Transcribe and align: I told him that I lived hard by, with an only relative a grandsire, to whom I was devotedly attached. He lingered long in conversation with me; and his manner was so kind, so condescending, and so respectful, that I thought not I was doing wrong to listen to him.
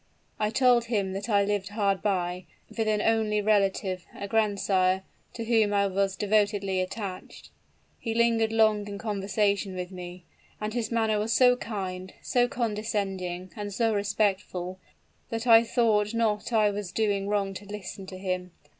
I 0.39 0.49
told 0.49 0.85
him 0.85 1.13
that 1.13 1.29
I 1.29 1.45
lived 1.45 1.67
hard 1.69 2.01
by, 2.01 2.47
with 2.69 2.87
an 2.87 3.03
only 3.03 3.39
relative 3.39 4.07
a 4.15 4.27
grandsire, 4.27 5.03
to 5.35 5.45
whom 5.45 5.73
I 5.75 5.85
was 5.85 6.15
devotedly 6.15 6.81
attached. 6.81 7.51
He 7.99 8.15
lingered 8.15 8.51
long 8.51 8.87
in 8.87 8.97
conversation 8.97 9.75
with 9.75 9.91
me; 9.91 10.23
and 10.59 10.73
his 10.73 10.91
manner 10.91 11.19
was 11.19 11.33
so 11.33 11.55
kind, 11.55 12.13
so 12.23 12.47
condescending, 12.47 13.51
and 13.55 13.71
so 13.71 13.93
respectful, 13.93 14.79
that 15.29 15.45
I 15.45 15.63
thought 15.63 16.15
not 16.15 16.51
I 16.51 16.71
was 16.71 16.91
doing 16.91 17.27
wrong 17.27 17.53
to 17.53 17.65
listen 17.65 18.07
to 18.07 18.17
him. 18.17 18.53